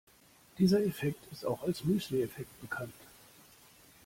Dieser 0.57 0.83
Effekt 0.83 1.31
ist 1.31 1.45
auch 1.45 1.61
als 1.61 1.83
Müsli-Effekt 1.83 2.59
bekannt. 2.59 2.95